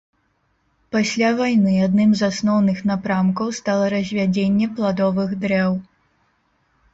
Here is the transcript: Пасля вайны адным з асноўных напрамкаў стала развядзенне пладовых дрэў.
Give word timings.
Пасля 0.93 1.27
вайны 1.41 1.73
адным 1.87 2.15
з 2.21 2.29
асноўных 2.33 2.77
напрамкаў 2.93 3.51
стала 3.59 3.85
развядзенне 3.95 4.65
пладовых 4.81 5.29
дрэў. 5.45 5.73